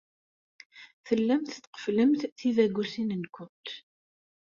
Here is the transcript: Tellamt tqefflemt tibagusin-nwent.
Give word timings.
Tellamt 1.05 1.53
tqefflemt 1.63 2.21
tibagusin-nwent. 2.37 3.67